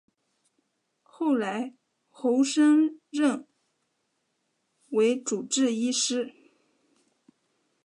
[1.03, 1.75] 后来
[2.09, 3.45] 侯升任
[4.89, 6.33] 为主治医师。